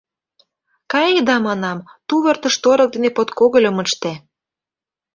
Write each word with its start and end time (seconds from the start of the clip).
Кае 0.91 1.19
да, 1.27 1.35
манам, 1.47 1.77
тувыртыш 2.07 2.55
торык 2.63 2.89
дене 2.95 3.09
подкогыльым 3.17 3.77
ыште. 3.83 4.11